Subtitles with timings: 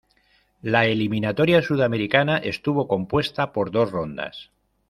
[0.63, 4.49] La eliminatoria sudamericana estuvo compuesta por dos rondas.